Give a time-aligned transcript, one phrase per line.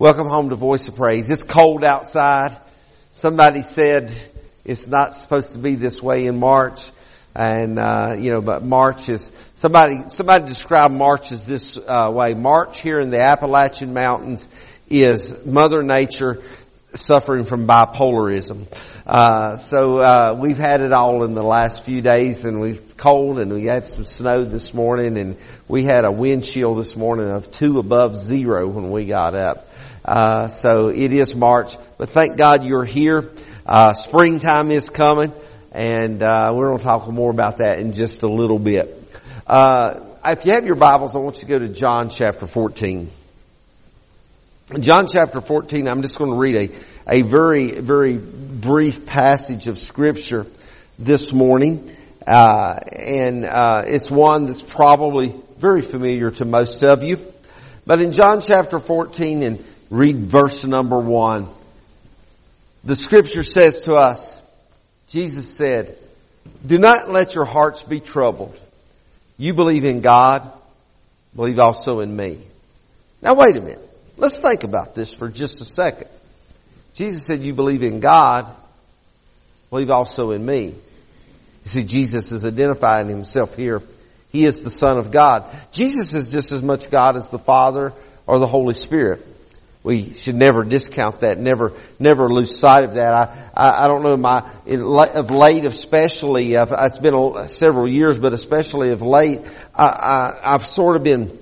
[0.00, 1.30] Welcome home to Voice of Praise.
[1.30, 2.56] It's cold outside.
[3.10, 4.10] Somebody said
[4.64, 6.90] it's not supposed to be this way in March.
[7.34, 12.32] And, uh, you know, but March is, somebody, somebody described March as this, uh, way.
[12.32, 14.48] March here in the Appalachian Mountains
[14.88, 16.42] is Mother Nature
[16.94, 18.68] suffering from bipolarism.
[19.06, 23.38] Uh, so, uh, we've had it all in the last few days and we've cold
[23.38, 25.36] and we had some snow this morning and
[25.68, 29.66] we had a wind chill this morning of two above zero when we got up.
[30.04, 33.30] Uh, so it is March, but thank God you're here.
[33.66, 35.32] Uh, springtime is coming,
[35.72, 38.96] and uh, we're going to talk more about that in just a little bit.
[39.46, 43.10] Uh, if you have your Bibles, I want you to go to John chapter 14.
[44.78, 46.56] John chapter 14, I'm just going to read
[47.06, 50.46] a, a very, very brief passage of scripture
[50.98, 51.94] this morning.
[52.26, 57.18] Uh, and uh, it's one that's probably very familiar to most of you.
[57.84, 61.48] But in John chapter 14 and read verse number one.
[62.84, 64.40] The scripture says to us,
[65.08, 65.98] Jesus said,
[66.64, 68.58] do not let your hearts be troubled.
[69.36, 70.50] You believe in God,
[71.34, 72.38] believe also in me.
[73.20, 73.86] Now wait a minute.
[74.16, 76.08] Let's think about this for just a second.
[76.94, 78.54] Jesus said, you believe in God,
[79.70, 80.66] believe also in me.
[80.66, 83.82] You see, Jesus is identifying himself here.
[84.30, 85.44] He is the Son of God.
[85.72, 87.92] Jesus is just as much God as the Father
[88.26, 89.26] or the Holy Spirit
[89.82, 93.12] we should never discount that, never, never lose sight of that.
[93.12, 98.18] I, I, I don't know my, of late especially, I've, it's been a, several years,
[98.18, 99.40] but especially of late,
[99.74, 101.38] I, I, have sort of been,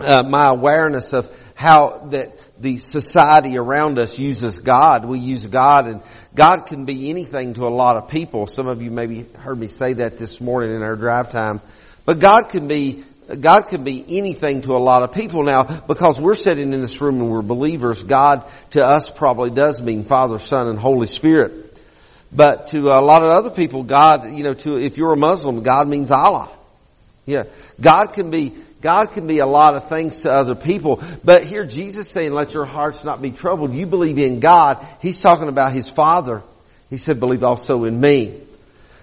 [0.00, 5.04] uh, my awareness of how that the society around us uses God.
[5.04, 6.02] We use God and
[6.34, 8.46] God can be anything to a lot of people.
[8.46, 11.60] Some of you maybe heard me say that this morning in our drive time.
[12.04, 13.04] But God can be
[13.40, 17.00] God can be anything to a lot of people now because we're sitting in this
[17.00, 18.02] room and we're believers.
[18.02, 21.78] God to us probably does mean Father, Son, and Holy Spirit.
[22.32, 25.62] But to a lot of other people, God, you know, to, if you're a Muslim,
[25.62, 26.50] God means Allah.
[27.26, 27.44] Yeah.
[27.78, 31.02] God can be, God can be a lot of things to other people.
[31.22, 33.74] But here Jesus saying, let your hearts not be troubled.
[33.74, 34.86] You believe in God.
[35.00, 36.42] He's talking about His Father.
[36.88, 38.40] He said, believe also in me.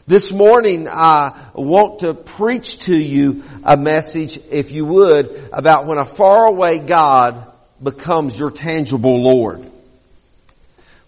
[0.07, 5.97] This morning I want to preach to you a message, if you would, about when
[5.97, 7.51] a faraway God
[7.81, 9.65] becomes your tangible Lord.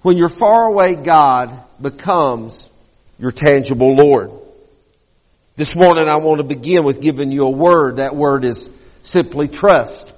[0.01, 2.71] When your faraway God becomes
[3.19, 4.31] your tangible Lord.
[5.57, 7.97] This morning I want to begin with giving you a word.
[7.97, 8.71] That word is
[9.03, 10.11] simply trust.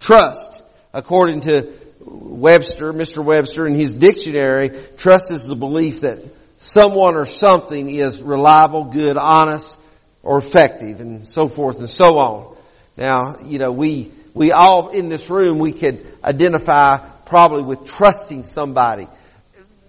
[0.00, 0.62] Trust.
[0.92, 1.72] According to
[2.04, 3.24] Webster, Mr.
[3.24, 6.22] Webster in his dictionary, trust is the belief that
[6.60, 9.78] someone or something is reliable, good, honest,
[10.22, 12.56] or effective, and so forth and so on.
[12.96, 18.42] Now, you know, we, we all in this room, we could identify probably with trusting
[18.42, 19.08] somebody.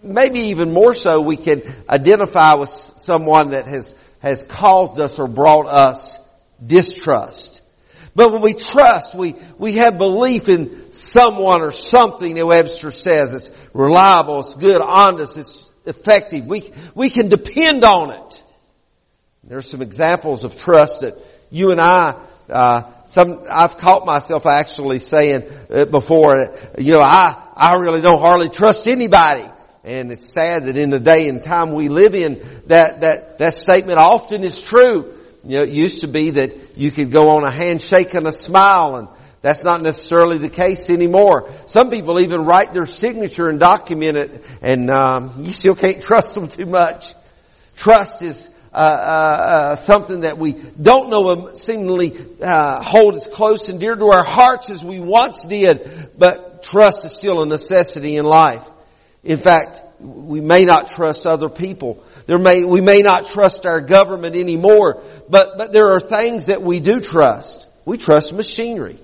[0.02, 5.28] Maybe even more so, we can identify with someone that has, has caused us or
[5.28, 6.18] brought us
[6.66, 7.62] distrust.
[8.16, 13.34] But when we trust, we, we have belief in someone or something that Webster says.
[13.34, 16.46] It's reliable, it's good, honest, it's effective.
[16.46, 18.44] We, we can depend on it.
[19.44, 21.16] There's some examples of trust that
[21.50, 22.16] you and I,
[22.50, 25.50] uh, some, I've caught myself actually saying
[25.90, 29.46] before, you know, I, I really don't hardly trust anybody.
[29.84, 33.54] And it's sad that in the day and time we live in, that, that, that
[33.56, 35.18] statement often is true.
[35.44, 38.32] You know, it used to be that you could go on a handshake and a
[38.32, 39.08] smile and
[39.42, 41.50] that's not necessarily the case anymore.
[41.66, 46.36] Some people even write their signature and document it, and um, you still can't trust
[46.36, 47.14] them too much.
[47.76, 53.68] Trust is uh, uh, uh, something that we don't know seemingly uh, hold as close
[53.70, 58.18] and dear to our hearts as we once did, but trust is still a necessity
[58.18, 58.64] in life.
[59.24, 62.04] In fact, we may not trust other people.
[62.28, 66.62] There may, we may not trust our government anymore, but, but there are things that
[66.62, 67.68] we do trust.
[67.84, 69.00] We trust machinery.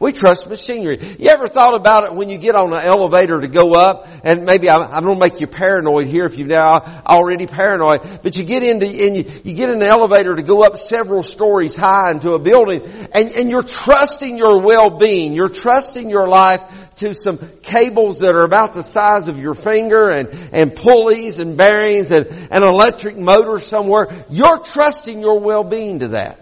[0.00, 0.98] We trust machinery.
[1.18, 4.08] You ever thought about it when you get on an elevator to go up?
[4.24, 8.22] And maybe I'm, I'm going to make you paranoid here if you're now already paranoid.
[8.22, 11.22] But you get into, and you, you get in an elevator to go up several
[11.22, 12.82] stories high into a building
[13.12, 15.34] and, and you're trusting your well-being.
[15.34, 16.62] You're trusting your life
[16.96, 21.58] to some cables that are about the size of your finger and, and pulleys and
[21.58, 24.24] bearings and an electric motor somewhere.
[24.30, 26.40] You're trusting your well-being to that.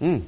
[0.00, 0.24] Mm.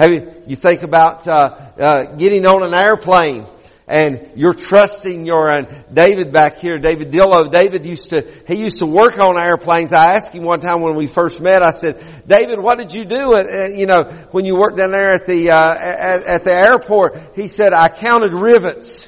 [0.00, 3.44] Have you, you think about uh, uh, getting on an airplane
[3.86, 5.62] and you're trusting your uh,
[5.92, 7.50] David back here, David Dillo.
[7.50, 9.92] David used to he used to work on airplanes.
[9.92, 11.62] I asked him one time when we first met.
[11.62, 13.34] I said, David, what did you do?
[13.34, 17.20] At, you know, when you worked down there at the uh, at, at the airport,
[17.36, 19.06] he said, I counted rivets.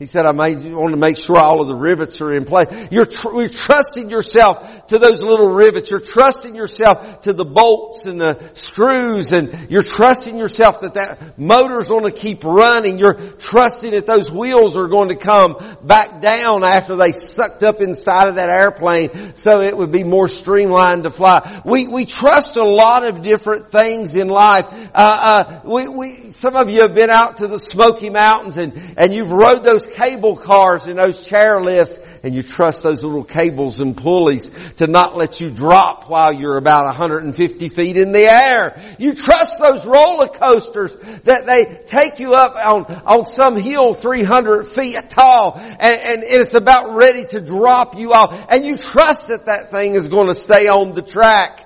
[0.00, 2.66] He said, I may want to make sure all of the rivets are in place.
[2.90, 5.88] You're, tr- you're trusting yourself to those little rivets.
[5.88, 11.38] You're trusting yourself to the bolts and the screws and you're trusting yourself that that
[11.38, 12.98] motor's going to keep running.
[12.98, 17.80] You're trusting that those wheels are going to come back down after they sucked up
[17.80, 21.62] inside of that airplane so it would be more streamlined to fly.
[21.64, 24.66] We, we trust a lot of different things in life.
[24.92, 25.18] Uh,
[25.54, 29.14] uh, we, we, some of you have been out to the Smoky Mountains and, and
[29.14, 33.24] you've rode those those cable cars and those chair lifts and you trust those little
[33.24, 38.24] cables and pulleys to not let you drop while you're about 150 feet in the
[38.24, 38.80] air.
[38.98, 40.94] You trust those roller coasters
[41.24, 46.54] that they take you up on, on some hill 300 feet tall and, and it's
[46.54, 50.34] about ready to drop you off and you trust that that thing is going to
[50.34, 51.63] stay on the track.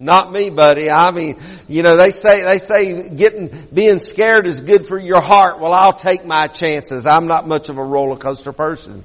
[0.00, 0.88] Not me, buddy.
[0.88, 5.20] I mean, you know, they say, they say getting, being scared is good for your
[5.20, 5.58] heart.
[5.58, 7.04] Well, I'll take my chances.
[7.04, 9.02] I'm not much of a roller coaster person.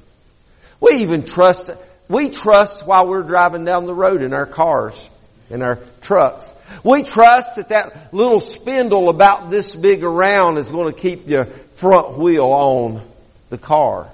[0.80, 1.70] We even trust,
[2.08, 5.10] we trust while we're driving down the road in our cars,
[5.50, 6.54] in our trucks.
[6.84, 11.46] We trust that that little spindle about this big around is going to keep your
[11.46, 13.02] front wheel on
[13.50, 14.12] the car.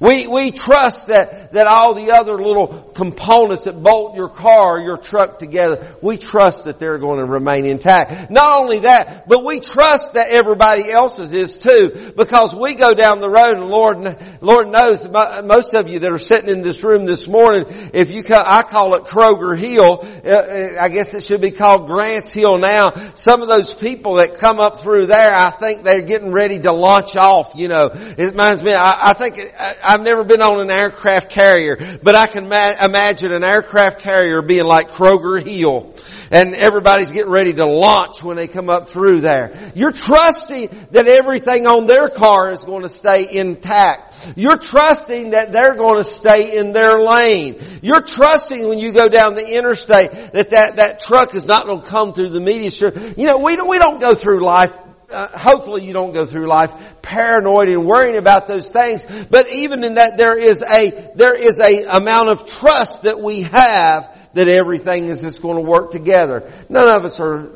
[0.00, 4.96] We, we trust that, that all the other little components that bolt your car your
[4.96, 8.30] truck together, we trust that they're going to remain intact.
[8.30, 13.20] Not only that, but we trust that everybody else's is too, because we go down
[13.20, 17.04] the road and Lord, Lord knows, most of you that are sitting in this room
[17.06, 21.22] this morning, if you, call, I call it Kroger Hill, uh, uh, I guess it
[21.22, 22.92] should be called Grants Hill now.
[23.14, 26.72] Some of those people that come up through there, I think they're getting ready to
[26.72, 27.90] launch off, you know.
[27.92, 32.14] It reminds me, I, I think, I, I've never been on an aircraft carrier, but
[32.14, 35.94] I can ma- imagine an aircraft carrier being like Kroger Hill.
[36.30, 39.70] And everybody's getting ready to launch when they come up through there.
[39.74, 44.32] You're trusting that everything on their car is going to stay intact.
[44.34, 47.60] You're trusting that they're going to stay in their lane.
[47.82, 51.82] You're trusting when you go down the interstate that that, that truck is not going
[51.82, 52.70] to come through the media.
[53.16, 54.74] You know, we don't, we don't go through life
[55.12, 56.72] uh, hopefully you don't go through life
[57.02, 59.06] paranoid and worrying about those things.
[59.30, 63.42] But even in that, there is a there is a amount of trust that we
[63.42, 66.50] have that everything is just going to work together.
[66.68, 67.50] None of us are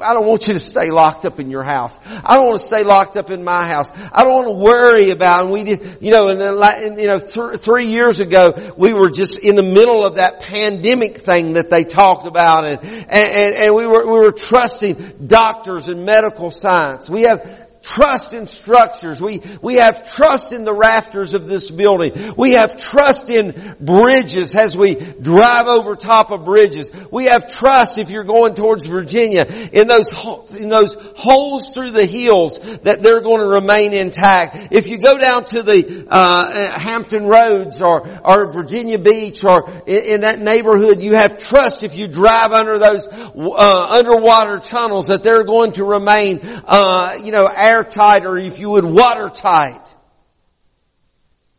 [0.00, 1.98] I don't want you to stay locked up in your house.
[2.06, 3.90] I don't want to stay locked up in my house.
[4.12, 7.18] I don't want to worry about, and we did, you know, and then, you know,
[7.18, 11.70] th- three years ago, we were just in the middle of that pandemic thing that
[11.70, 17.08] they talked about and, and, and we were, we were trusting doctors and medical science.
[17.08, 19.22] We have trust in structures.
[19.22, 22.34] We, we have trust in the rafters of this building.
[22.36, 26.90] We have trust in bridges as we drive over top of bridges.
[27.10, 30.10] We have trust if you're going towards Virginia in those,
[30.56, 34.72] in those holes through the hills that they're going to remain intact.
[34.72, 40.02] If you go down to the, uh, Hampton Roads or, or Virginia Beach or in,
[40.02, 45.22] in, that neighborhood, you have trust if you drive under those, uh, underwater tunnels that
[45.22, 49.94] they're going to remain, uh, you know, airtight or if you would watertight.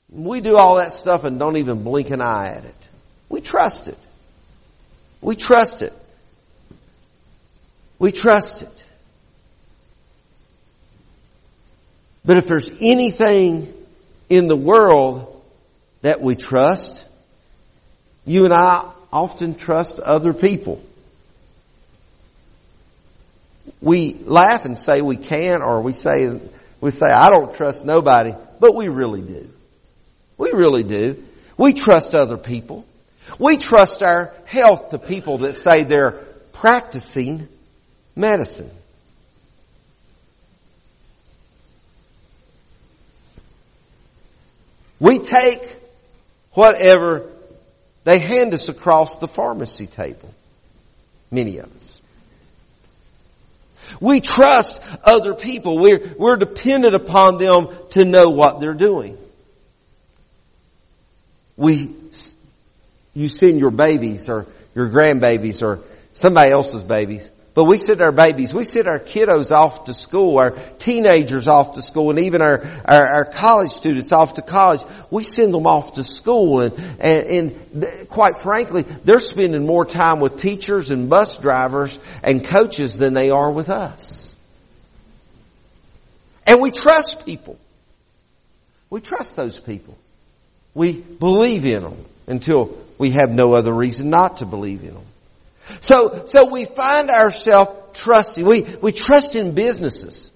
[0.09, 2.75] We do all that stuff and don't even blink an eye at it.
[3.29, 3.97] We trust it.
[5.21, 5.93] We trust it.
[7.99, 8.83] We trust it.
[12.25, 13.73] But if there's anything
[14.29, 15.41] in the world
[16.01, 17.05] that we trust,
[18.25, 20.81] you and I often trust other people
[23.81, 26.39] we laugh and say we can't or we say,
[26.81, 29.49] we say, I don't trust nobody, but we really do.
[30.37, 31.23] We really do.
[31.57, 32.85] We trust other people.
[33.37, 36.11] We trust our health to people that say they're
[36.53, 37.47] practicing
[38.15, 38.71] medicine.
[44.99, 45.61] We take
[46.53, 47.29] whatever
[48.03, 50.33] they hand us across the pharmacy table.
[51.31, 51.98] Many of us.
[53.99, 55.79] We trust other people.
[55.79, 59.17] We're, we're dependent upon them to know what they're doing.
[61.57, 61.93] We,
[63.13, 65.79] you send your babies or your grandbabies or
[66.13, 70.37] somebody else's babies but we send our babies, we send our kiddos off to school,
[70.37, 74.81] our teenagers off to school, and even our, our, our college students off to college.
[75.09, 80.19] We send them off to school and, and, and quite frankly, they're spending more time
[80.19, 84.35] with teachers and bus drivers and coaches than they are with us.
[86.45, 87.59] And we trust people.
[88.89, 89.97] We trust those people.
[90.73, 95.05] We believe in them until we have no other reason not to believe in them.
[95.81, 98.45] So, so we find ourselves trusting.
[98.45, 100.31] We, we trust in businesses.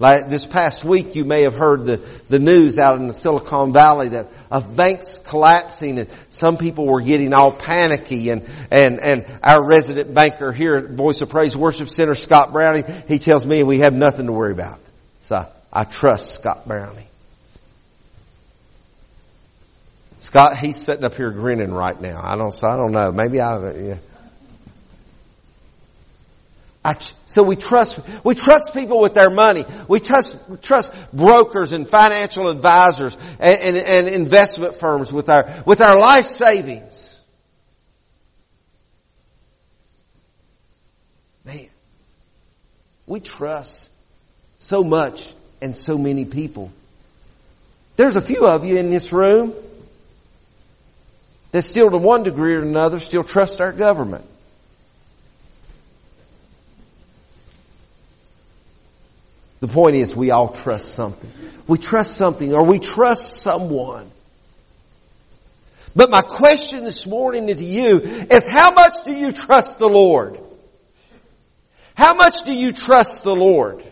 [0.00, 1.96] Like this past week, you may have heard the,
[2.28, 7.00] the news out in the Silicon Valley that of banks collapsing and some people were
[7.00, 11.88] getting all panicky and, and, and our resident banker here at Voice of Praise Worship
[11.88, 14.80] Center, Scott Browning, he tells me we have nothing to worry about.
[15.22, 17.06] So I trust Scott Browning.
[20.18, 22.20] Scott, he's sitting up here grinning right now.
[22.22, 23.12] I don't, so I don't know.
[23.12, 23.96] Maybe I, yeah.
[27.26, 29.64] So we trust, we trust people with their money.
[29.88, 35.80] We trust, trust brokers and financial advisors and, and, and investment firms with our, with
[35.80, 37.20] our life savings.
[41.44, 41.68] Man,
[43.06, 43.90] we trust
[44.58, 46.70] so much and so many people.
[47.96, 49.54] There's a few of you in this room
[51.52, 54.26] that still to one degree or another still trust our government.
[59.64, 61.32] The point is we all trust something.
[61.66, 64.10] We trust something or we trust someone.
[65.96, 70.38] But my question this morning to you is how much do you trust the Lord?
[71.94, 73.82] How much do you trust the Lord?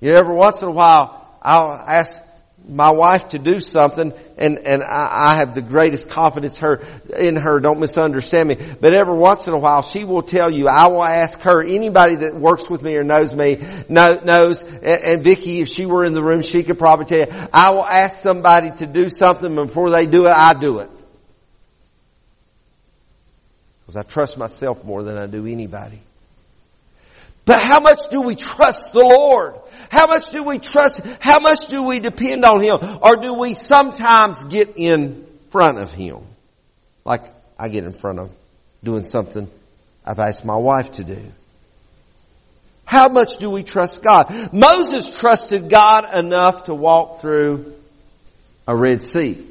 [0.00, 2.22] You know, every once in a while, I'll ask
[2.68, 6.84] my wife to do something and, and I, I have the greatest confidence her,
[7.16, 8.58] in her, don't misunderstand me.
[8.80, 12.16] But every once in a while she will tell you, I will ask her, anybody
[12.16, 13.58] that works with me or knows me,
[13.88, 17.26] know, knows, and, and Vicky, if she were in the room, she could probably tell
[17.26, 20.90] you, I will ask somebody to do something before they do it, I do it.
[23.82, 26.00] Because I trust myself more than I do anybody.
[27.44, 29.54] But how much do we trust the Lord?
[29.90, 31.00] How much do we trust?
[31.20, 32.78] How much do we depend on Him?
[33.02, 36.18] Or do we sometimes get in front of Him?
[37.04, 37.22] Like
[37.58, 38.30] I get in front of
[38.82, 39.48] doing something
[40.04, 41.20] I've asked my wife to do.
[42.84, 44.52] How much do we trust God?
[44.52, 47.74] Moses trusted God enough to walk through
[48.66, 49.44] a Red Sea.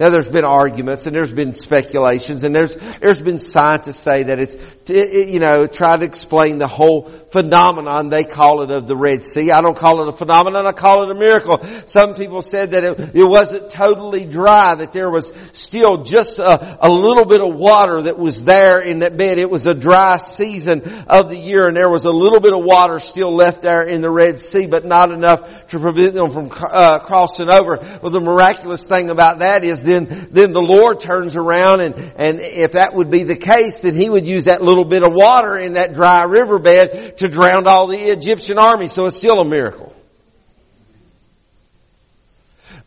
[0.00, 4.40] Now there's been arguments and there's been speculations and there's, there's been scientists say that
[4.40, 4.56] it's,
[4.88, 9.50] you know, try to explain the whole phenomenon, they call it of the Red Sea.
[9.50, 11.64] I don't call it a phenomenon, I call it a miracle.
[11.86, 16.86] Some people said that it, it wasn't totally dry, that there was still just a,
[16.86, 19.38] a little bit of water that was there in that bed.
[19.38, 22.62] It was a dry season of the year and there was a little bit of
[22.62, 26.50] water still left there in the Red Sea, but not enough to prevent them from
[26.52, 27.78] uh, crossing over.
[28.02, 32.40] Well, the miraculous thing about that is then, then the Lord turns around and, and
[32.40, 35.56] if that would be the case, then He would use that little bit of water
[35.56, 39.94] in that dry riverbed to drown all the Egyptian army, so it's still a miracle.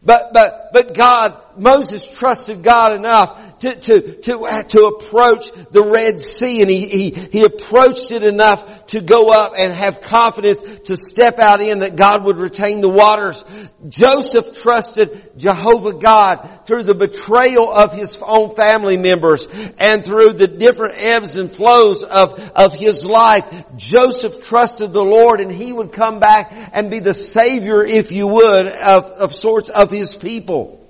[0.03, 6.19] But, but, but God, Moses trusted God enough to, to, to, to approach the Red
[6.19, 10.97] Sea and he, he, he approached it enough to go up and have confidence to
[10.97, 13.43] step out in that God would retain the waters.
[13.87, 19.47] Joseph trusted Jehovah God through the betrayal of his own family members
[19.79, 23.65] and through the different ebbs and flows of, of his life.
[23.75, 28.27] Joseph trusted the Lord and he would come back and be the savior, if you
[28.27, 30.84] would, of, of sorts of his people.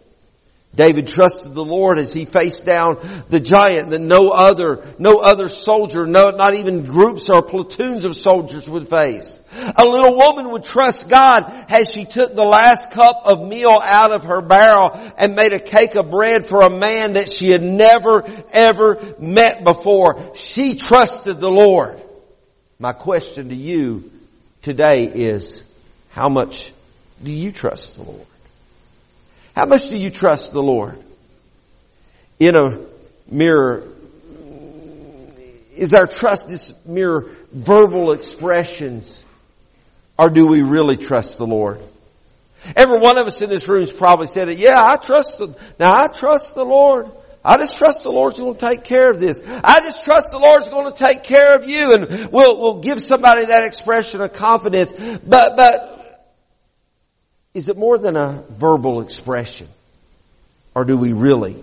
[0.76, 2.98] David trusted the Lord as he faced down
[3.30, 8.18] the giant that no other, no other soldier, no, not even groups or platoons of
[8.18, 9.40] soldiers would face.
[9.78, 14.12] A little woman would trust God as she took the last cup of meal out
[14.12, 17.64] of her barrel and made a cake of bread for a man that she had
[17.64, 20.36] never ever met before.
[20.36, 22.02] She trusted the Lord.
[22.80, 24.12] My question to you
[24.62, 25.64] today is,
[26.10, 26.74] how much
[27.24, 28.28] do you trust the Lord?
[29.56, 31.02] How much do you trust the Lord?
[32.40, 32.86] In a
[33.32, 33.84] mere,
[35.76, 37.22] is our trust this mere
[37.54, 39.24] verbal expressions?
[40.18, 41.80] Or do we really trust the Lord?
[42.76, 45.56] Every one of us in this room has probably said it, yeah, I trust the,
[45.80, 47.10] now I trust the Lord.
[47.44, 49.42] I just trust the Lord's going to take care of this.
[49.46, 53.02] I just trust the Lord's going to take care of you and we'll, we'll give
[53.02, 54.92] somebody that expression of confidence.
[54.92, 55.95] But, but
[57.56, 59.68] is it more than a verbal expression?
[60.76, 61.56] Or do we really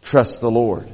[0.00, 0.88] trust the Lord?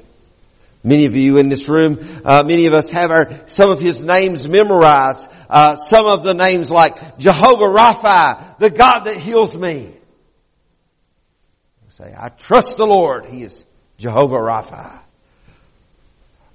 [0.85, 4.03] Many of you in this room, uh, many of us have our, some of His
[4.03, 5.29] names memorized.
[5.49, 9.95] Uh, some of the names like Jehovah Rapha, the God that heals me.
[11.89, 13.27] Say, I trust the Lord.
[13.27, 13.65] He is
[13.99, 15.01] Jehovah Rapha.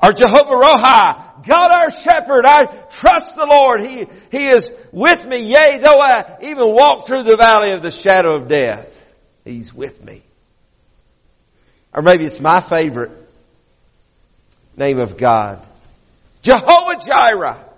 [0.01, 3.82] Or Jehovah Rohi, God our shepherd, I trust the Lord.
[3.82, 5.40] He, He is with me.
[5.40, 8.90] Yea, though I even walk through the valley of the shadow of death,
[9.46, 10.22] He's with me.
[11.94, 13.12] Or maybe it's my favorite
[14.78, 15.62] name of God.
[16.42, 17.70] Jehovah Jireh.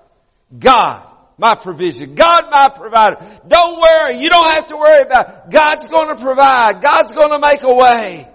[0.58, 1.08] God
[1.38, 2.16] my provision.
[2.16, 3.18] God my provider.
[3.48, 4.20] Don't worry.
[4.20, 5.52] You don't have to worry about it.
[5.52, 6.82] God's going to provide.
[6.82, 8.28] God's going to make a way.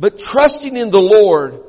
[0.00, 1.62] But trusting in the Lord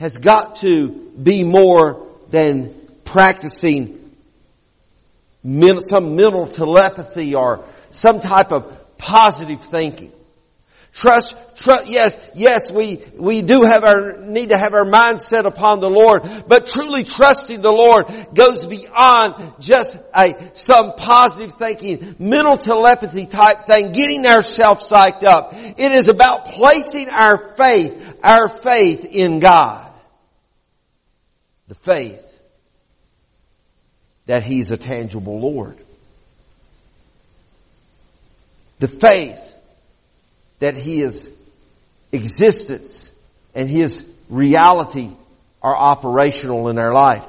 [0.00, 4.00] has got to be more than practicing
[5.78, 10.10] some mental telepathy or some type of positive thinking.
[10.94, 15.44] Trust, trust, yes, yes, we, we do have our, need to have our mind set
[15.44, 22.14] upon the Lord, but truly trusting the Lord goes beyond just a, some positive thinking,
[22.20, 25.52] mental telepathy type thing, getting ourselves psyched up.
[25.52, 29.92] It is about placing our faith, our faith in God.
[31.66, 32.20] The faith
[34.26, 35.76] that He's a tangible Lord.
[38.78, 39.53] The faith
[40.64, 41.28] that His
[42.10, 43.12] existence
[43.54, 45.10] and His reality
[45.62, 47.22] are operational in our life.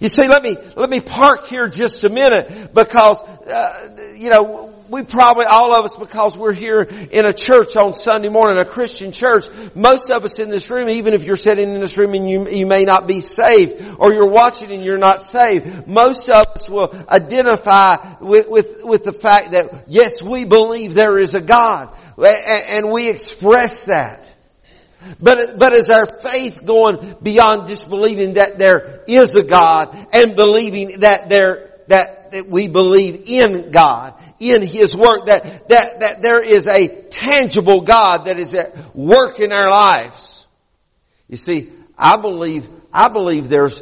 [0.00, 4.72] You see, let me, let me park here just a minute because, uh, you know,
[4.88, 8.64] we probably, all of us, because we're here in a church on Sunday morning, a
[8.64, 9.44] Christian church,
[9.74, 12.48] most of us in this room, even if you're sitting in this room and you,
[12.48, 16.68] you may not be saved, or you're watching and you're not saved, most of us
[16.68, 21.94] will identify with, with, with the fact that, yes, we believe there is a God.
[22.22, 24.26] And we express that.
[25.20, 30.36] But, but is our faith going beyond just believing that there is a God and
[30.36, 36.22] believing that there, that, that we believe in God, in His work, that, that, that
[36.22, 40.46] there is a tangible God that is at work in our lives?
[41.28, 43.80] You see, I believe, I believe there's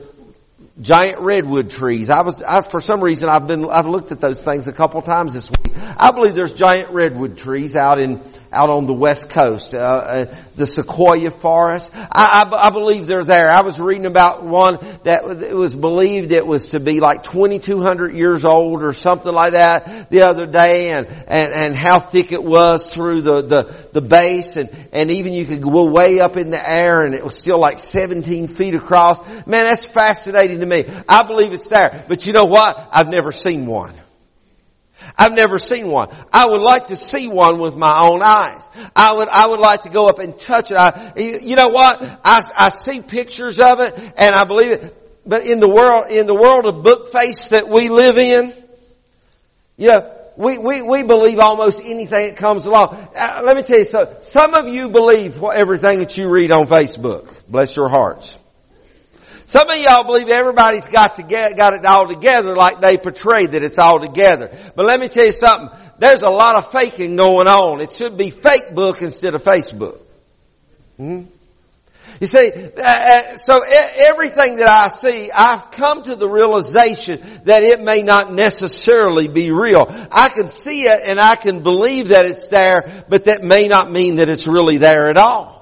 [0.81, 2.11] giant redwood trees.
[2.11, 5.03] I was, I, for some reason, I've been, I've looked at those things a couple
[5.03, 5.77] times this week.
[5.77, 8.21] I believe there's giant redwood trees out in,
[8.53, 11.91] out on the west coast, uh, uh, the sequoia forest.
[11.95, 13.51] I, I, I, believe they're there.
[13.51, 18.15] I was reading about one that it was believed it was to be like 2,200
[18.15, 22.43] years old or something like that the other day, and and and how thick it
[22.43, 26.51] was through the the the base, and and even you could go way up in
[26.51, 29.19] the air, and it was still like 17 feet across.
[29.47, 30.85] Man, that's fascinating to me.
[31.09, 32.89] I believe it's there, but you know what?
[32.93, 33.95] I've never seen one.
[35.19, 36.09] I've never seen one.
[36.33, 38.71] I would like to see one with my own eyes.
[38.95, 40.77] I would, I would like to go up and touch it.
[40.77, 42.01] I, you know what?
[42.25, 44.95] I, I see pictures of it and I believe it.
[45.27, 48.55] But in the world, in the world of book face that we live in,
[49.77, 52.95] you know, we, we, we believe almost anything that comes along.
[53.15, 54.19] Uh, let me tell you something.
[54.21, 57.29] Some of you believe everything that you read on Facebook.
[57.49, 58.37] Bless your hearts.
[59.49, 63.47] Some of y'all believe everybody's got to get, got it all together like they portray
[63.47, 64.55] that it's all together.
[64.77, 65.71] But let me tell you something.
[65.99, 67.81] There's a lot of faking going on.
[67.81, 70.01] It should be fake book instead of Facebook.
[70.99, 71.23] hmm
[72.21, 77.63] You see, uh, uh so everything that I see, I've come to the realization that
[77.63, 79.87] it may not necessarily be real.
[80.13, 83.91] I can see it and I can believe that it's there, but that may not
[83.91, 85.58] mean that it's really there at all.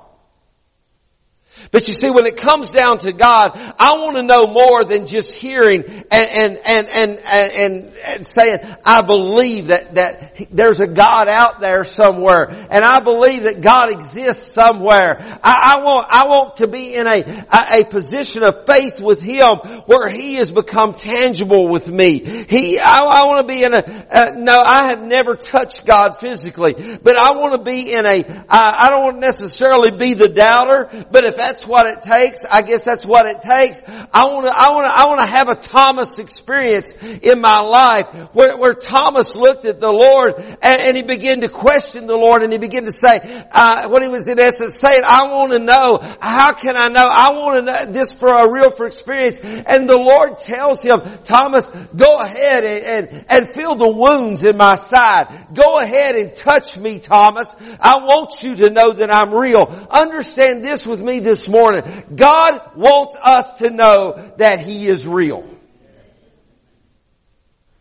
[1.70, 5.06] But you see, when it comes down to God, I want to know more than
[5.06, 10.86] just hearing and, and, and, and, and, and saying, I believe that, that there's a
[10.86, 12.50] God out there somewhere.
[12.70, 15.38] And I believe that God exists somewhere.
[15.42, 17.46] I, I want, I want to be in a,
[17.80, 22.18] a, position of faith with Him where He has become tangible with me.
[22.20, 26.16] He, I, I want to be in a, uh, no, I have never touched God
[26.16, 28.44] physically, but I want to be in a.
[28.48, 32.44] I, I don't want to necessarily be the doubter, but if that's what it takes,
[32.44, 33.82] I guess that's what it takes.
[34.12, 37.60] I want to, I want to, I want to have a Thomas experience in my
[37.60, 42.16] life where, where Thomas looked at the Lord and, and, he began to question the
[42.16, 43.20] Lord and he began to say,
[43.52, 47.06] uh, what he was in essence saying, I want to know, how can I know?
[47.10, 49.38] I want to know this for a real for experience.
[49.40, 54.56] And the Lord tells him, Thomas, go ahead and, and, and feel the wounds in
[54.56, 55.46] my side.
[55.52, 57.54] Go ahead and touch me, Thomas.
[57.80, 59.64] I want you to know that I'm real.
[59.90, 62.04] Understand this with me morning.
[62.14, 65.48] God wants us to know that He is real.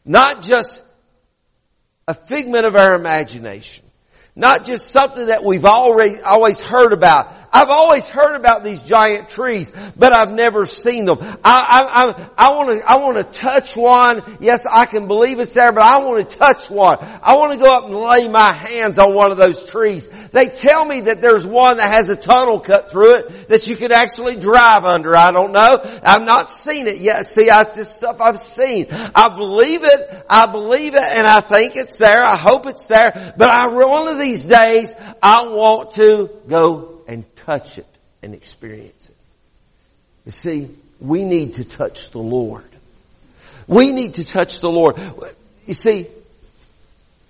[0.06, 0.84] Not just
[2.08, 3.84] a figment of our imagination.
[4.36, 7.34] Not just something that we've already, always heard about.
[7.56, 11.20] I've always heard about these giant trees, but I've never seen them.
[11.22, 14.38] I, I, I, want to, I want to touch one.
[14.42, 16.98] Yes, I can believe it's there, but I want to touch one.
[17.00, 20.06] I want to go up and lay my hands on one of those trees.
[20.34, 23.78] They tell me that there's one that has a tunnel cut through it that you
[23.78, 25.16] could actually drive under.
[25.16, 25.80] I don't know.
[26.04, 27.26] I've not seen it yet.
[27.26, 28.88] See, that's just stuff I've seen.
[28.92, 30.26] I believe it.
[30.30, 32.26] I believe it and I think it's there.
[32.26, 33.34] I hope it's there.
[33.38, 37.88] But I, one of these days, I want to go and touch it
[38.22, 39.16] and experience it.
[40.26, 42.66] You see, we need to touch the Lord.
[43.68, 44.98] We need to touch the Lord.
[45.66, 46.08] You see,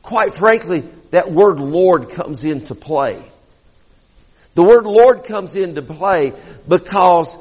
[0.01, 3.21] quite frankly, that word Lord comes into play.
[4.53, 6.33] The word Lord comes into play
[6.67, 7.37] because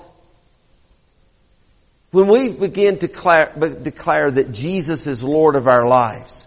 [2.10, 6.46] when we begin to declare, declare that Jesus is Lord of our lives,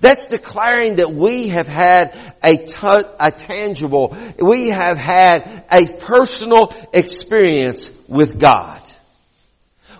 [0.00, 6.72] that's declaring that we have had a, t- a tangible, we have had a personal
[6.92, 8.80] experience with God.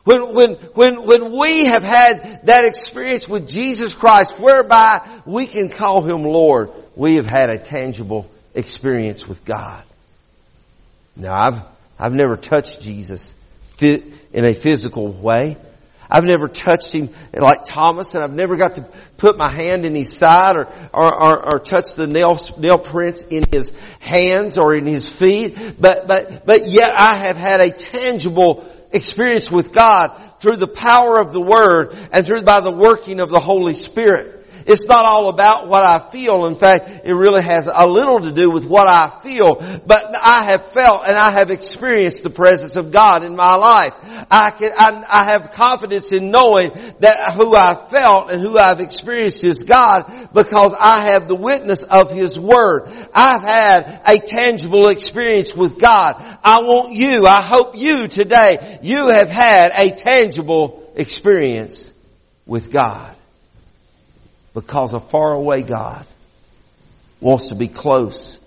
[0.05, 5.68] When, when, when, when we have had that experience with Jesus Christ whereby we can
[5.68, 9.85] call Him Lord, we have had a tangible experience with God.
[11.16, 11.62] Now I've,
[11.98, 13.35] I've never touched Jesus
[13.81, 15.57] in a physical way.
[16.11, 19.94] I've never touched him like Thomas and I've never got to put my hand in
[19.94, 24.75] his side or, or, or, or touch the nail, nail prints in his hands or
[24.75, 25.57] in his feet.
[25.79, 30.09] But, but, but yet I have had a tangible experience with God
[30.40, 34.39] through the power of the Word and through by the working of the Holy Spirit.
[34.66, 36.46] It's not all about what I feel.
[36.46, 39.57] In fact, it really has a little to do with what I feel.
[39.87, 43.94] But I have felt and I have experienced the presence of God in my life.
[44.31, 46.70] I can, I, I have confidence in knowing
[47.01, 51.83] that who I felt and who I've experienced is God because I have the witness
[51.83, 52.88] of His Word.
[53.14, 56.16] I've had a tangible experience with God.
[56.44, 61.90] I want you, I hope you today, you have had a tangible experience
[62.46, 63.16] with God
[64.54, 66.06] because a faraway God
[67.20, 68.38] wants to be close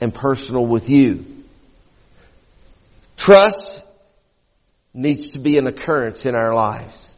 [0.00, 1.24] and personal with you.
[3.16, 3.82] Trust
[4.94, 7.14] needs to be an occurrence in our lives.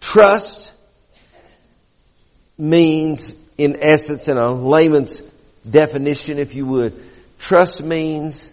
[0.00, 0.72] Trust
[2.58, 5.22] means, in essence, in a layman's
[5.68, 7.02] definition, if you would,
[7.38, 8.52] trust means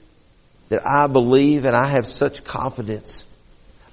[0.70, 3.26] that I believe and I have such confidence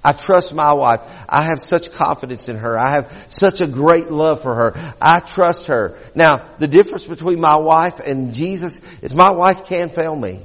[0.07, 1.01] I trust my wife.
[1.27, 2.79] I have such confidence in her.
[2.79, 4.93] I have such a great love for her.
[5.01, 5.99] I trust her.
[6.15, 10.39] Now, the difference between my wife and Jesus is my wife can fail me,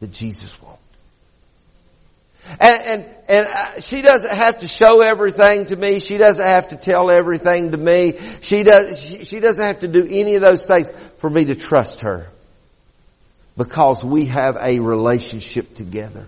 [0.00, 0.78] but Jesus won't.
[2.58, 6.00] And, and, and she doesn't have to show everything to me.
[6.00, 8.18] She doesn't have to tell everything to me.
[8.40, 11.54] She does, she, she doesn't have to do any of those things for me to
[11.54, 12.26] trust her.
[13.54, 16.26] Because we have a relationship together.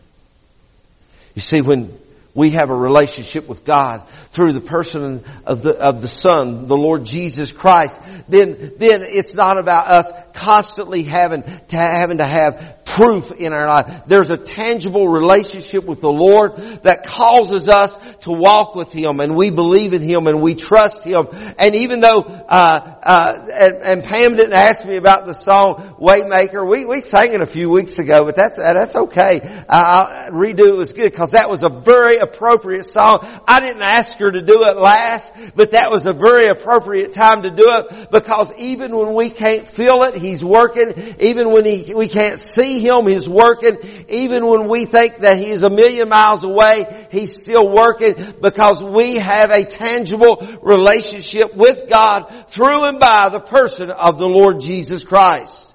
[1.34, 1.98] You see, when
[2.34, 6.76] we have a relationship with God through the person of the, of the Son, the
[6.76, 12.80] Lord Jesus Christ, then, then it's not about us constantly having to, having to have
[12.84, 14.02] proof in our life.
[14.06, 19.36] There's a tangible relationship with the Lord that causes us to walk with Him and
[19.36, 21.28] we believe in Him and we trust Him.
[21.58, 26.68] And even though, uh, uh, and, and, Pam didn't ask me about the song Waymaker,
[26.68, 29.64] we, we sang it a few weeks ago, but that's, that's okay.
[29.68, 33.26] I'll redo it was good because that was a very appropriate song.
[33.46, 37.42] I didn't ask her to do it last, but that was a very appropriate time
[37.42, 41.16] to do it because even when we can't feel it, He's working.
[41.20, 43.76] Even when he, we can't see Him, He's working.
[44.08, 48.82] Even when we think that He is a million miles away, He's still working because
[48.82, 54.60] we have a tangible relationship with God through and by the person of the Lord
[54.60, 55.72] Jesus Christ.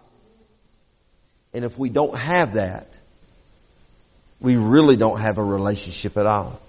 [1.53, 2.88] And if we don't have that,
[4.41, 6.59] we really don't have a relationship at all.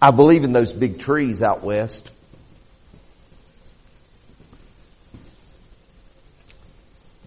[0.00, 2.10] I believe in those big trees out west.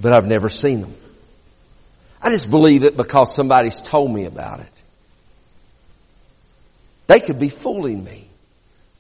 [0.02, 0.94] But I've never seen them.
[2.22, 4.72] I just believe it because somebody's told me about it.
[7.08, 8.28] They could be fooling me.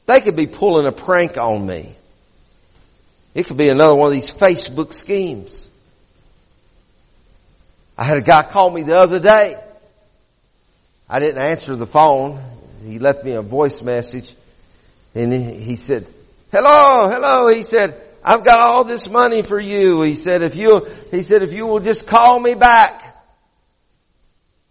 [0.07, 1.95] They could be pulling a prank on me.
[3.35, 5.68] It could be another one of these Facebook schemes.
[7.99, 9.61] I had a guy call me the other day.
[11.09, 12.41] I didn't answer the phone.
[12.85, 14.33] He left me a voice message
[15.13, 16.07] and he said,
[16.49, 17.49] hello, hello.
[17.49, 20.01] He said, I've got all this money for you.
[20.03, 23.21] He said, if you, he said, if you will just call me back.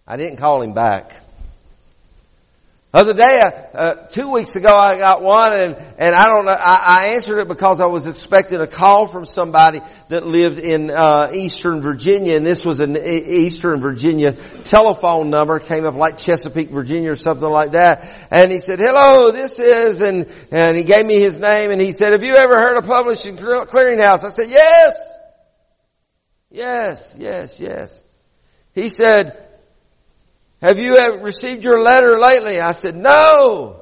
[0.07, 1.21] I didn't call him back.
[2.91, 6.57] Other day, uh, uh, two weeks ago, I got one, and and I don't know.
[6.59, 10.91] I, I, answered it because I was expecting a call from somebody that lived in
[10.91, 14.33] uh, Eastern Virginia, and this was an Eastern Virginia
[14.65, 15.59] telephone number.
[15.59, 18.09] Came up like Chesapeake, Virginia, or something like that.
[18.31, 21.93] And he said, "Hello, this is," and and he gave me his name, and he
[21.93, 25.19] said, "Have you ever heard of Publishing Clearinghouse?" I said, "Yes,
[26.51, 28.03] yes, yes, yes."
[28.75, 29.48] He said.
[30.61, 32.61] Have you received your letter lately?
[32.61, 33.81] I said, no.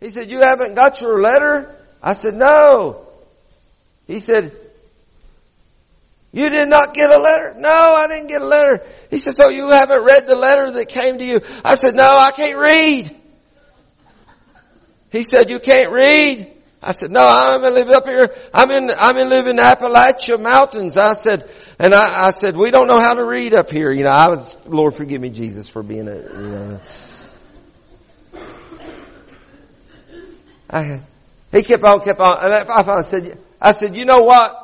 [0.00, 1.74] He said, you haven't got your letter?
[2.02, 3.06] I said, no.
[4.06, 4.52] He said,
[6.32, 7.54] You did not get a letter?
[7.56, 8.82] No, I didn't get a letter.
[9.10, 11.40] He said, so you haven't read the letter that came to you?
[11.64, 13.14] I said, no, I can't read.
[15.10, 16.52] He said, you can't read.
[16.82, 18.34] I said, no, I'm in live up here.
[18.54, 20.96] I'm in, I'm in live in Appalachia mountains.
[20.96, 23.90] I said, and I, I said, we don't know how to read up here.
[23.90, 26.80] You know, I was, Lord forgive me Jesus for being a, you know.
[30.68, 31.00] I,
[31.52, 34.62] he kept on, kept on, and I finally said, I said, you know what?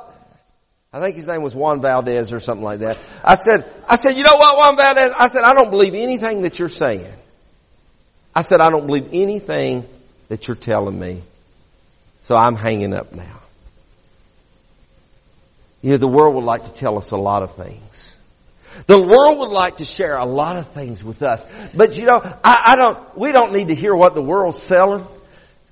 [0.93, 2.99] I think his name was Juan Valdez or something like that.
[3.25, 5.13] I said, I said, you know what, Juan Valdez?
[5.19, 7.13] I said, I don't believe anything that you're saying.
[8.35, 9.87] I said, I don't believe anything
[10.29, 11.23] that you're telling me.
[12.23, 13.42] So I'm hanging up now.
[15.83, 18.17] You know, the world would like to tell us a lot of things.
[18.87, 21.45] The world would like to share a lot of things with us.
[21.75, 25.07] But you know, I, I don't, we don't need to hear what the world's selling.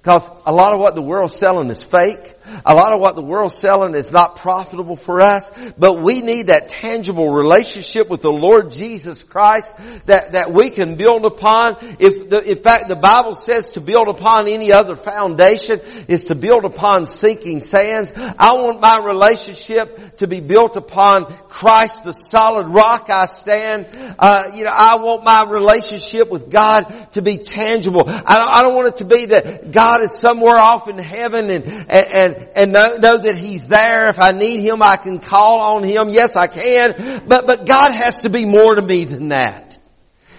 [0.00, 2.34] Because a lot of what the world's selling is fake.
[2.64, 6.48] A lot of what the world's selling is not profitable for us, but we need
[6.48, 9.74] that tangible relationship with the Lord Jesus Christ
[10.06, 11.76] that, that we can build upon.
[11.98, 16.34] If the, in fact the Bible says to build upon any other foundation is to
[16.34, 18.12] build upon sinking sands.
[18.16, 23.86] I want my relationship to be built upon Christ, the solid rock I stand.
[24.18, 26.82] Uh, you know, I want my relationship with God
[27.12, 28.04] to be tangible.
[28.06, 31.50] I don't, I don't want it to be that God is somewhere off in heaven
[31.50, 34.08] and, and, and know, know that He's there.
[34.08, 36.08] If I need Him, I can call on Him.
[36.08, 37.22] Yes, I can.
[37.26, 39.69] But, but God has to be more to me than that.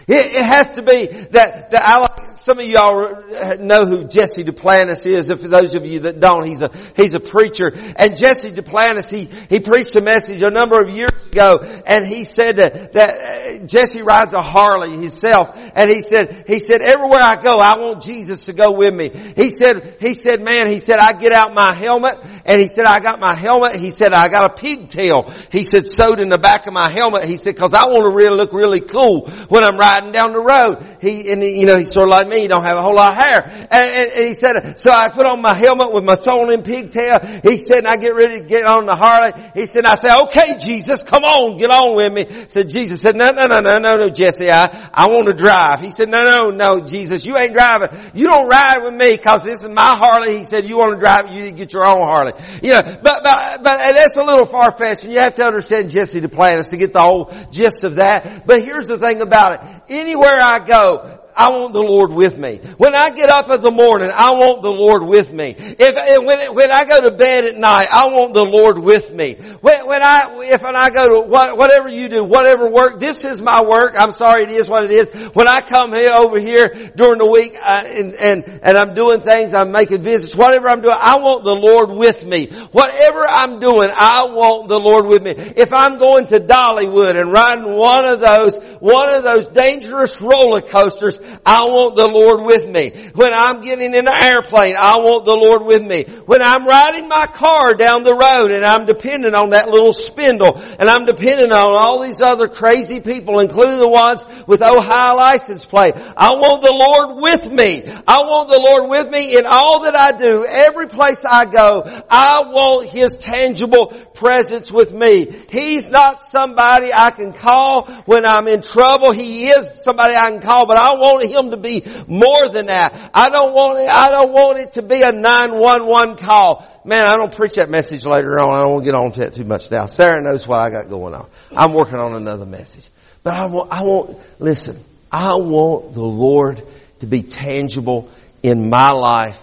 [0.08, 3.24] It, it has to be that, that I like, some of y'all
[3.60, 5.30] know who Jesse Duplantis is.
[5.30, 7.72] If those of you that don't, he's a, he's a preacher.
[7.96, 12.24] And Jesse Duplantis, he, he preached a message a number of years ago and he
[12.24, 17.22] said that, that uh, Jesse rides a Harley himself and he said, he said, everywhere
[17.22, 19.10] I go, I want Jesus to go with me.
[19.36, 22.86] He said, he said, man, he said, I get out my helmet and he said,
[22.86, 23.76] I got my helmet.
[23.76, 25.32] He said, I got a pigtail.
[25.52, 27.26] He said, sewed in the back of my helmet.
[27.26, 30.34] He said, cause I want to really look really cool when I'm riding riding down
[30.34, 30.86] the road.
[31.02, 32.96] He, and he, you know, he's sort of like me, he don't have a whole
[32.96, 33.44] lot of hair.
[33.44, 36.64] And, and, and he said, so I put on my helmet with my soul in
[36.64, 37.20] pigtail.
[37.44, 39.32] He said, and I get ready to get on the Harley.
[39.54, 42.46] He said, I said, okay, Jesus, come on, get on with me.
[42.48, 45.82] Said, Jesus said, no, no, no, no, no, no, Jesse, I, I want to drive.
[45.82, 47.90] He said, no, no, no, Jesus, you ain't driving.
[48.14, 50.38] You don't ride with me because this is my Harley.
[50.38, 52.32] He said, you want to drive, you need to get your own Harley.
[52.62, 56.22] You know, but, but, but that's a little far-fetched and you have to understand Jesse
[56.22, 58.46] Duplantis to get the whole gist of that.
[58.46, 62.58] But here's the thing about it anywhere I go, I want the Lord with me.
[62.78, 65.56] When I get up in the morning, I want the Lord with me.
[65.58, 69.34] If, when, when I go to bed at night, I want the Lord with me.
[69.62, 73.26] When, when I, if when I go to what, whatever you do, whatever work, this
[73.26, 73.94] is my work.
[73.98, 75.10] I'm sorry it is what it is.
[75.34, 79.22] When I come here over here during the week, uh, and, and, and I'm doing
[79.22, 82.48] things, I'm making visits, whatever I'm doing, I want the Lord with me.
[82.72, 85.32] Whatever I'm doing, I want the Lord with me.
[85.32, 90.62] If I'm going to Dollywood and riding one of those, one of those dangerous roller
[90.62, 92.92] coasters, I want the Lord with me.
[93.14, 96.04] When I'm getting in an airplane, I want the Lord with me.
[96.26, 100.62] When I'm riding my car down the road and I'm dependent on that little spindle
[100.80, 105.66] and I'm dependent on all these other crazy people, including the ones with Ohio license
[105.66, 107.84] plate, I want the Lord with me.
[108.08, 110.46] I want the Lord with me in all that I do.
[110.46, 115.26] Every place I go, I want His tangible presence with me.
[115.50, 119.12] He's not somebody I can call when I'm in trouble.
[119.12, 122.68] He is somebody I can call, but I want want him to be more than
[122.68, 123.12] that.
[123.14, 126.68] I don't want it, I don't want it to be a 911 call.
[126.84, 128.50] Man, I don't preach that message later on.
[128.50, 129.86] I don't want to get on to that too much now.
[129.86, 131.28] Sarah knows what I got going on.
[131.56, 132.90] I'm working on another message.
[133.24, 136.64] But I want, I want, listen, I want the Lord
[137.02, 138.10] to be tangible
[138.42, 139.40] in my life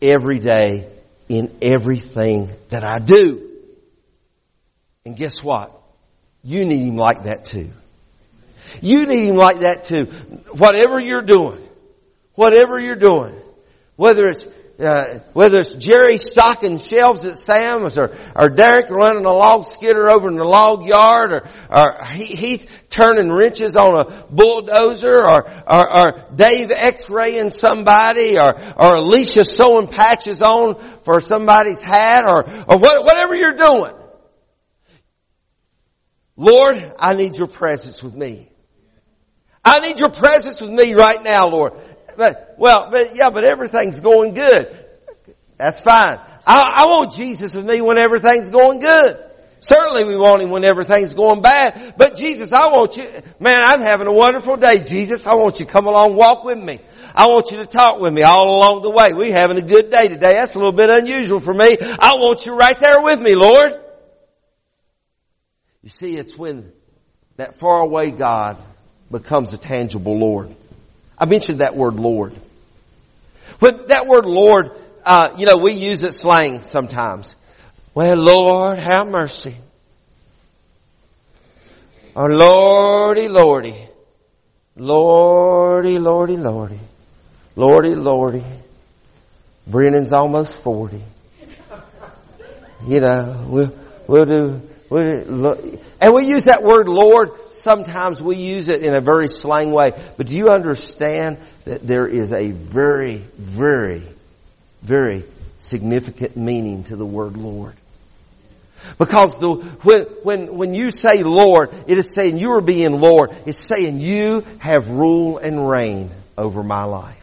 [0.00, 0.88] every day
[1.28, 3.48] in everything that I do.
[5.04, 5.72] And guess what?
[6.42, 7.70] You need Him like that too.
[8.80, 10.04] You need Him like that too.
[10.52, 11.62] Whatever you're doing,
[12.34, 13.34] whatever you're doing,
[13.96, 14.48] whether it's
[14.82, 20.10] uh, whether it's Jerry stocking shelves at Sam's or, or Derek running a log skidder
[20.10, 25.96] over in the log yard or, or Heath turning wrenches on a bulldozer or, or,
[25.96, 32.78] or Dave x-raying somebody or, or Alicia sewing patches on for somebody's hat or, or
[32.78, 33.92] what, whatever you're doing.
[36.36, 38.51] Lord, I need your presence with me.
[39.64, 41.74] I need your presence with me right now, Lord.
[42.16, 44.76] But, well, but yeah, but everything's going good.
[45.56, 46.18] That's fine.
[46.46, 49.18] I, I want Jesus with me when everything's going good.
[49.60, 51.94] Certainly we want Him when everything's going bad.
[51.96, 54.82] But Jesus, I want you, man, I'm having a wonderful day.
[54.82, 56.80] Jesus, I want you to come along, walk with me.
[57.14, 59.08] I want you to talk with me all along the way.
[59.12, 60.32] We're having a good day today.
[60.32, 61.76] That's a little bit unusual for me.
[61.80, 63.72] I want you right there with me, Lord.
[65.82, 66.72] You see, it's when
[67.36, 68.56] that faraway God
[69.12, 70.54] becomes a tangible Lord.
[71.16, 72.32] I mentioned that word Lord.
[73.60, 74.72] When that word Lord,
[75.04, 77.36] uh, you know, we use it slang sometimes.
[77.94, 79.54] Well, Lord, have mercy.
[82.16, 83.76] Oh, Lordy, Lordy.
[84.76, 86.80] Lordy, Lordy, Lordy.
[87.54, 88.44] Lordy, Lordy.
[89.66, 91.00] Brennan's almost 40.
[92.86, 93.72] You know, we'll,
[94.08, 94.62] we'll do,
[94.96, 99.92] and we use that word Lord, sometimes we use it in a very slang way,
[100.16, 104.02] but do you understand that there is a very, very,
[104.82, 105.24] very
[105.58, 107.74] significant meaning to the word Lord?
[108.98, 113.30] Because the, when, when, when you say Lord, it is saying you are being Lord.
[113.46, 117.18] It's saying you have rule and reign over my life.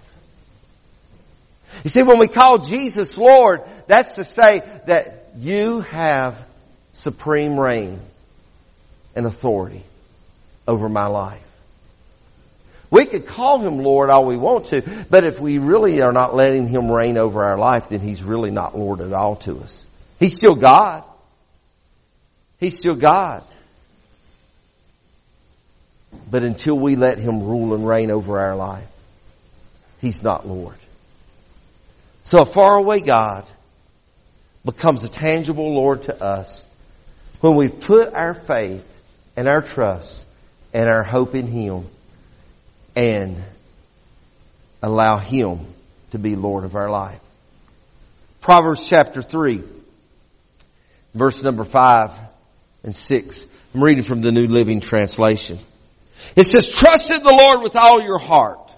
[1.83, 6.37] You see, when we call Jesus Lord, that's to say that you have
[6.99, 7.97] supreme reign
[9.15, 9.83] and authority
[10.67, 11.41] over my life.
[12.91, 16.35] We could call him Lord all we want to, but if we really are not
[16.35, 19.85] letting him reign over our life, then he's really not Lord at all to us.
[20.19, 21.03] He's still God.
[22.59, 23.43] He's still God.
[26.29, 28.87] But until we let him rule and reign over our life,
[30.01, 30.75] he's not Lord.
[32.23, 33.45] So a faraway God
[34.65, 36.65] becomes a tangible Lord to us
[37.41, 38.85] when we put our faith
[39.35, 40.25] and our trust
[40.73, 41.85] and our hope in Him
[42.95, 43.37] and
[44.81, 45.59] allow Him
[46.11, 47.19] to be Lord of our life.
[48.41, 49.61] Proverbs chapter 3,
[51.13, 52.13] verse number 5
[52.83, 53.47] and 6.
[53.73, 55.59] I'm reading from the New Living Translation.
[56.35, 58.71] It says, trust in the Lord with all your heart.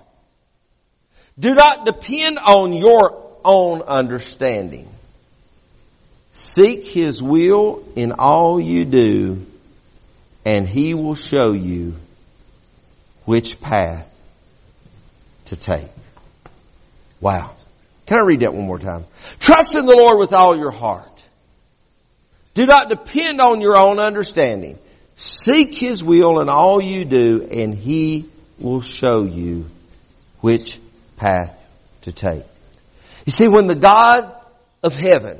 [1.39, 4.88] Do not depend on your own understanding.
[6.34, 9.46] Seek His will in all you do
[10.46, 11.96] and He will show you
[13.26, 14.08] which path
[15.46, 15.89] to take.
[17.20, 17.52] Wow.
[18.06, 19.06] Can I read that one more time?
[19.39, 21.08] Trust in the Lord with all your heart.
[22.54, 24.78] Do not depend on your own understanding.
[25.15, 28.26] Seek His will in all you do and He
[28.60, 29.67] will show you
[30.41, 30.80] which
[31.17, 31.58] path
[32.02, 32.44] to take.
[33.26, 34.34] You see, when the God
[34.84, 35.38] of heaven,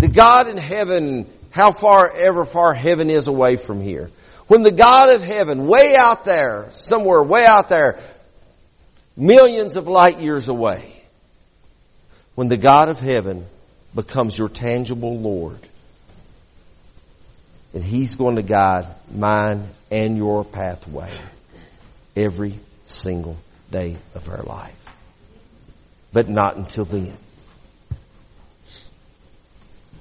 [0.00, 4.10] the God in heaven, how far ever far heaven is away from here,
[4.46, 8.00] when the God of heaven, way out there, somewhere way out there,
[9.16, 11.02] millions of light years away,
[12.34, 13.46] when the God of heaven
[13.94, 15.60] becomes your tangible Lord,
[17.74, 21.12] and He's going to guide mine and your pathway
[22.16, 23.36] every single
[23.70, 24.76] day of our life.
[26.12, 27.16] But not until then.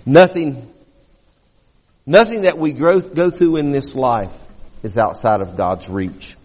[0.09, 0.69] Nothing
[2.09, 4.31] Nothing that we go, go through in this life
[4.81, 6.35] is outside of God's reach.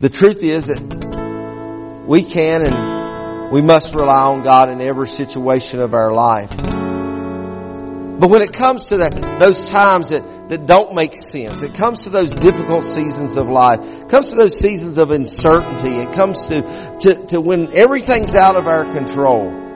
[0.00, 5.80] The truth is that we can and we must rely on God in every situation
[5.80, 6.54] of our life.
[6.58, 12.04] But when it comes to that, those times that, that don't make sense, it comes
[12.04, 16.48] to those difficult seasons of life, it comes to those seasons of uncertainty, it comes
[16.48, 19.67] to, to, to when everything's out of our control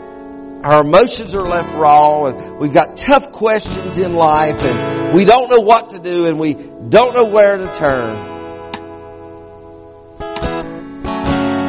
[0.65, 5.51] our emotions are left raw and we've got tough questions in life and we don't
[5.51, 8.17] know what to do and we don't know where to turn.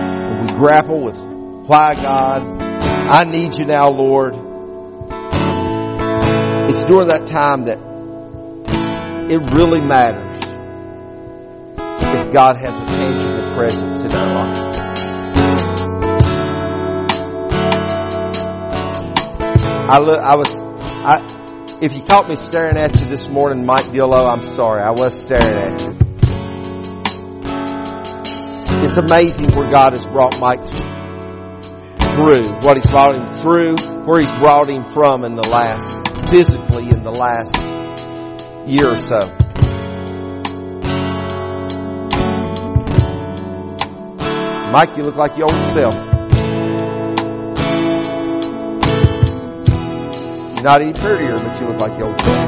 [0.06, 4.36] And we grapple with why God, I need you now, Lord.
[6.70, 7.80] It's during that time that
[9.32, 10.40] it really matters
[11.78, 14.73] if God has a tangible presence in our life.
[19.94, 23.86] I look, I was, I, if you caught me staring at you this morning, Mike
[23.86, 24.82] Dillo, I'm sorry.
[24.82, 25.98] I was staring at you.
[28.84, 30.66] It's amazing where God has brought Mike
[32.16, 35.92] through, what He's brought him through, where He's brought him from in the last,
[36.32, 37.56] physically in the last
[38.68, 39.20] year or so.
[44.72, 46.13] Mike, you look like your old self.
[50.64, 52.48] Not any prettier, but you look like your old self.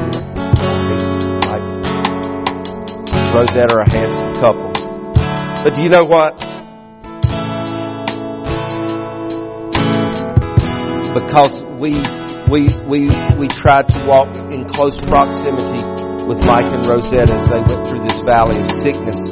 [1.46, 1.62] Like
[3.34, 4.72] Rosette are a handsome couple.
[5.62, 6.38] But do you know what?
[11.12, 11.92] Because we
[12.48, 17.58] we we we tried to walk in close proximity with Mike and Rosette as they
[17.58, 19.28] went through this valley of sickness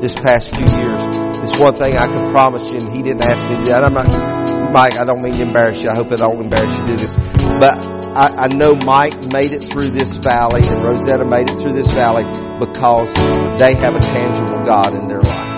[0.00, 1.02] this past few years.
[1.42, 3.84] It's one thing I can promise you, and he didn't ask me do that.
[3.84, 4.41] I'm not
[4.72, 5.90] Mike, I don't mean to embarrass you.
[5.90, 7.14] I hope I don't embarrass you to do this.
[7.14, 7.84] But
[8.16, 11.92] I, I know Mike made it through this valley and Rosetta made it through this
[11.92, 12.24] valley
[12.58, 13.12] because
[13.58, 15.52] they have a tangible God in their life.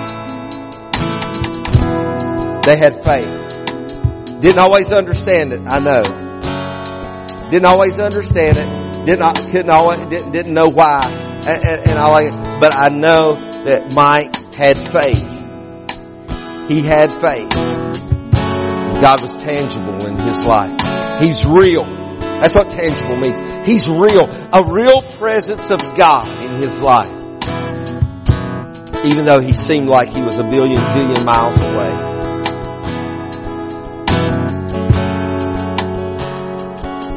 [2.64, 4.40] They had faith.
[4.40, 6.02] Didn't always understand it, I know.
[7.50, 9.06] Didn't always understand it.
[9.06, 11.04] Didn't, couldn't always, didn't, didn't know why.
[11.46, 12.60] And, and, and I like, it.
[12.60, 13.34] but I know
[13.64, 15.30] that Mike had faith.
[16.68, 17.73] He had faith.
[19.04, 21.20] God was tangible in his life.
[21.20, 21.84] He's real.
[21.84, 23.38] That's what tangible means.
[23.68, 24.30] He's real.
[24.50, 27.12] A real presence of God in his life.
[29.04, 31.90] Even though he seemed like he was a billion zillion miles away.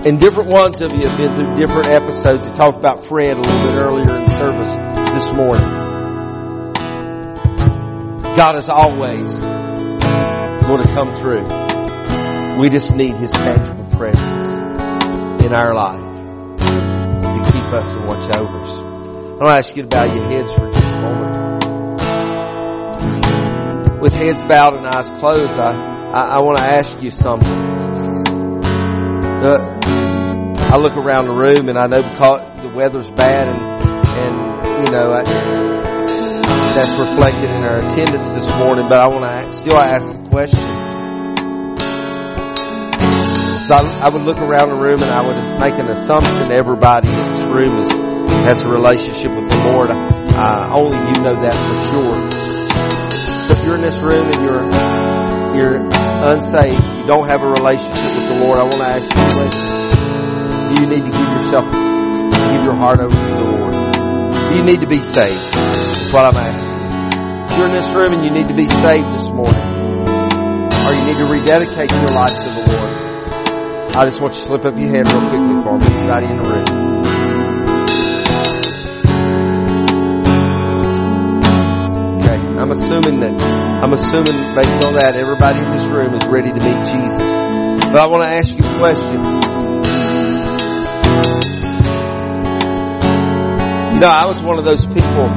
[0.10, 2.50] And different ones of you have been through different episodes.
[2.50, 5.64] We talked about Fred a little bit earlier in service this morning.
[8.36, 11.67] God is always going to come through.
[12.58, 14.48] We just need His tangible presence
[15.46, 16.02] in our life
[16.58, 18.80] to keep us and watch over us.
[18.80, 21.38] To ask you to bow your heads for just a moment.
[24.02, 25.76] With heads bowed and eyes closed, I,
[26.12, 27.68] I, I want to ask you something.
[30.70, 33.62] I look around the room and I know because the weather's bad and,
[34.18, 35.24] and, you know, I,
[36.74, 40.87] that's reflected in our attendance this morning, but I want to still ask the question.
[43.68, 47.10] So I, I, would look around the room and I would make an assumption everybody
[47.10, 47.92] in this room is,
[48.48, 49.90] has a relationship with the Lord.
[49.92, 52.16] Uh, only you know that for sure.
[53.44, 54.64] So if you're in this room and you're,
[55.60, 59.20] you're unsaved, you don't have a relationship with the Lord, I want to ask you
[59.20, 59.78] a question
[60.68, 63.74] do you need to give yourself, give your heart over to the Lord?
[64.32, 65.44] Do you need to be saved?
[65.54, 67.52] That's what I'm asking.
[67.52, 69.60] If you're in this room and you need to be saved this morning,
[70.88, 72.87] or you need to rededicate your life to the Lord,
[73.98, 76.38] I just want you to slip up your hand real quickly for me, everybody in
[76.38, 76.68] the room.
[82.22, 83.42] Okay, I'm assuming that,
[83.82, 87.18] I'm assuming based on that, everybody in this room is ready to meet Jesus.
[87.18, 89.18] But I want to ask you a question.
[93.98, 95.28] Know, I was one of those people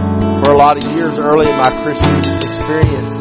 [0.44, 3.14] for a lot of years early in my Christian experience.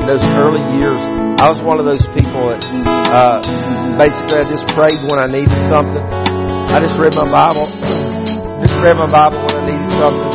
[0.00, 1.02] In those early years,
[1.38, 5.60] I was one of those people that, uh, basically I just prayed when I needed
[5.68, 6.00] something.
[6.72, 7.66] I just read my Bible.
[8.64, 10.32] Just read my Bible when I needed something.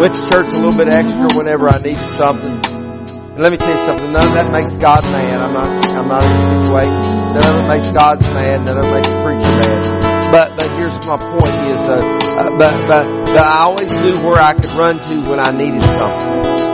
[0.00, 2.64] Went to church a little bit extra whenever I needed something.
[2.64, 5.40] And let me tell you something, none of that makes God mad.
[5.44, 5.68] I'm not,
[6.00, 7.04] I'm not insinuating.
[7.36, 8.64] None of it makes God mad.
[8.64, 10.32] None of it makes the preacher mad.
[10.32, 14.40] But, but here's my point is, uh, uh, but, but, but I always knew where
[14.40, 16.73] I could run to when I needed something.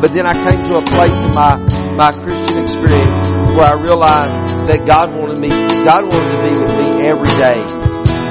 [0.00, 1.60] But then I came to a place in my,
[1.92, 6.72] my Christian experience where I realized that God wanted me, God wanted to be with
[6.80, 7.60] me every day.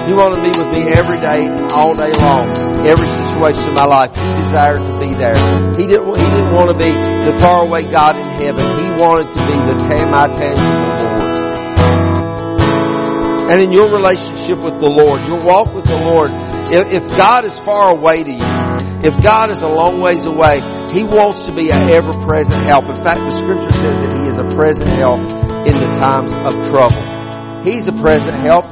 [0.07, 2.49] He wanted to be with me every day, all day long,
[2.87, 4.09] every situation in my life.
[4.09, 5.37] He desired to be there.
[5.77, 8.65] He didn't, he didn't want to be the faraway God in heaven.
[8.65, 10.89] He wanted to be the my tangible
[13.49, 16.29] and in your relationship with the Lord, your walk with the Lord,
[16.71, 20.59] if, if God is far away to you, if God is a long ways away,
[20.91, 22.85] He wants to be an ever-present help.
[22.85, 26.53] In fact, the scripture says that He is a present help in the times of
[26.69, 27.63] trouble.
[27.63, 28.65] He's a present help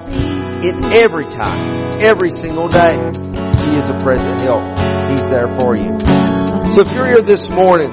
[0.63, 2.93] in every time, every single day.
[2.93, 4.63] He is a present help.
[5.09, 5.99] He's there for you.
[6.74, 7.91] So if you're here this morning,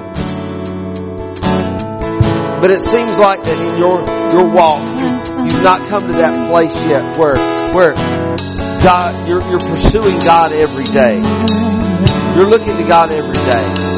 [2.60, 4.00] but it seems like that in your,
[4.32, 7.36] your walk, you You've not come to that place yet where,
[7.74, 7.92] where
[8.82, 11.20] God, you're, you're pursuing God every day.
[12.34, 13.93] You're looking to God every day.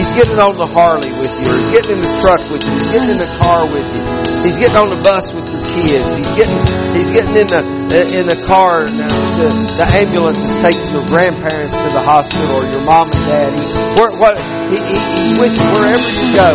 [0.00, 2.72] He's getting on the Harley with you, or he's getting in the truck with you,
[2.72, 4.00] he's getting in the car with you.
[4.48, 6.08] He's getting on the bus with your kids.
[6.16, 6.56] He's getting,
[6.96, 7.60] he's getting in the,
[8.08, 12.64] in the car, the, the, the ambulance is taking your grandparents to the hospital, or
[12.64, 13.52] your mom and dad.
[13.52, 13.60] He,
[14.00, 14.40] where, what,
[14.72, 16.48] he, he, he's with you wherever you go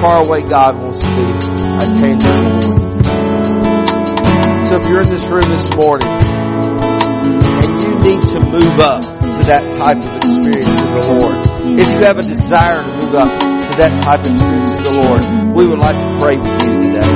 [0.00, 2.72] far away God wants to be a tangible
[4.66, 9.13] So if you're in this room this morning and you need to move up
[9.46, 11.36] that type of experience with the Lord,
[11.78, 14.94] if you have a desire to move up to that type of experience with the
[15.02, 15.22] Lord,
[15.56, 17.10] we would like to pray with you today.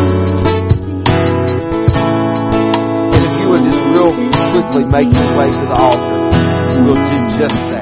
[3.15, 4.13] And if you would just real
[4.53, 6.17] quickly make your way to the altar,
[6.85, 7.78] we'll do just that.